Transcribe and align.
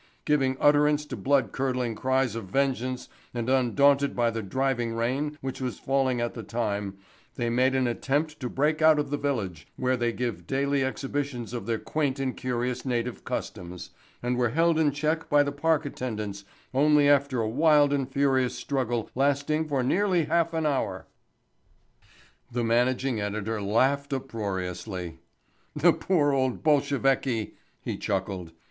Giving 0.25 0.57
utterance 0.59 1.05
to 1.05 1.15
blood 1.15 1.51
curdling 1.51 1.93
cries 1.93 2.33
of 2.35 2.45
vengeance 2.45 3.07
and 3.35 3.47
undaunted 3.47 4.15
by 4.15 4.31
the 4.31 4.41
driving 4.41 4.95
rain 4.95 5.37
which 5.41 5.61
was 5.61 5.77
falling 5.77 6.19
at 6.19 6.33
the 6.33 6.41
time 6.41 6.97
they 7.35 7.51
made 7.51 7.75
an 7.75 7.85
attempt 7.85 8.39
to 8.39 8.49
break 8.49 8.81
out 8.81 8.97
of 8.97 9.11
the 9.11 9.17
village, 9.17 9.67
where 9.77 9.95
they 9.95 10.11
give 10.11 10.47
daily 10.47 10.83
exhibitions 10.83 11.53
of 11.53 11.67
their 11.67 11.77
quaint 11.77 12.19
and 12.19 12.35
curious 12.35 12.83
native 12.83 13.23
customs, 13.23 13.91
and 14.23 14.37
were 14.37 14.49
held 14.49 14.79
in 14.79 14.91
check 14.91 15.29
by 15.29 15.43
the 15.43 15.51
park 15.51 15.85
attendants 15.85 16.45
only 16.73 17.07
after 17.07 17.39
a 17.39 17.47
wild 17.47 17.93
and 17.93 18.09
furious 18.11 18.55
struggle 18.55 19.07
lasting 19.13 19.67
for 19.67 19.83
nearly 19.83 20.23
half 20.25 20.51
an 20.55 20.65
hour!...'" 20.65 21.05
The 22.51 22.63
managing 22.63 23.21
editor 23.21 23.61
laughed 23.61 24.13
uproariously. 24.13 25.19
"The 25.75 25.93
poor 25.93 26.31
old 26.31 26.63
Bolsheviki," 26.63 27.53
he 27.83 27.97
chuckled. 27.97 28.53